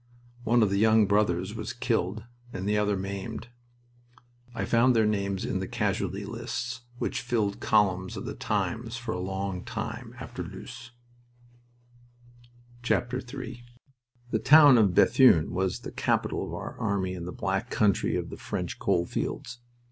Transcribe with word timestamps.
One 0.45 0.63
of 0.63 0.71
the 0.71 0.79
young 0.79 1.05
brothers 1.05 1.53
was 1.53 1.73
killed 1.73 2.23
and 2.51 2.67
the 2.67 2.75
other 2.75 2.97
maimed. 2.97 3.49
I 4.55 4.65
found 4.65 4.95
their 4.95 5.05
names 5.05 5.45
in 5.45 5.59
the 5.59 5.67
casualty 5.67 6.25
lists 6.25 6.81
which 6.97 7.21
filled 7.21 7.59
columns 7.59 8.17
of 8.17 8.25
The 8.25 8.33
Times 8.33 8.97
for 8.97 9.11
a 9.11 9.19
long 9.19 9.63
time 9.63 10.15
after 10.19 10.41
Loos. 10.41 10.89
III 12.89 13.63
The 14.31 14.39
town 14.39 14.79
of 14.79 14.95
Bethune 14.95 15.51
was 15.51 15.81
the 15.81 15.91
capital 15.91 16.47
of 16.47 16.53
our 16.55 16.75
army 16.79 17.13
in 17.13 17.25
the 17.25 17.31
Black 17.31 17.69
Country 17.69 18.15
of 18.15 18.31
the 18.31 18.37
French 18.37 18.79
coal 18.79 19.05
fields. 19.05 19.59